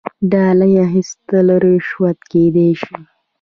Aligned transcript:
ډالۍ 0.31 0.73
اخیستل 0.87 1.47
رشوت 1.63 2.17
کیدی 2.31 2.69
شي 2.81 2.95